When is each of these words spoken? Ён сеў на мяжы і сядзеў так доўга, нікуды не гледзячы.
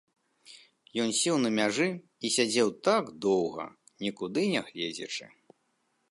Ён 1.01 1.09
сеў 1.17 1.35
на 1.41 1.49
мяжы 1.57 1.85
і 2.29 2.31
сядзеў 2.35 2.67
так 2.89 3.05
доўга, 3.25 3.65
нікуды 4.05 4.41
не 4.55 4.61
гледзячы. 4.71 5.25